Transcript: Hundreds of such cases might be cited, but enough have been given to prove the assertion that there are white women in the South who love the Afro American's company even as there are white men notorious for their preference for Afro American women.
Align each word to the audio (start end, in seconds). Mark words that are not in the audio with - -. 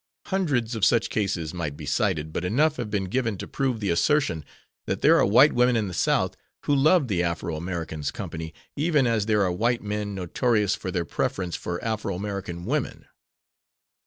Hundreds 0.25 0.73
of 0.73 0.83
such 0.83 1.11
cases 1.11 1.53
might 1.53 1.77
be 1.77 1.85
cited, 1.85 2.33
but 2.33 2.43
enough 2.43 2.77
have 2.77 2.89
been 2.89 3.03
given 3.03 3.37
to 3.37 3.47
prove 3.47 3.79
the 3.79 3.91
assertion 3.91 4.43
that 4.87 5.03
there 5.03 5.19
are 5.19 5.25
white 5.27 5.53
women 5.53 5.75
in 5.75 5.87
the 5.87 5.93
South 5.93 6.35
who 6.63 6.73
love 6.75 7.07
the 7.07 7.21
Afro 7.21 7.55
American's 7.55 8.09
company 8.09 8.51
even 8.75 9.05
as 9.05 9.27
there 9.27 9.43
are 9.43 9.51
white 9.51 9.83
men 9.83 10.15
notorious 10.15 10.73
for 10.73 10.89
their 10.89 11.05
preference 11.05 11.55
for 11.55 11.79
Afro 11.85 12.15
American 12.15 12.65
women. 12.65 13.05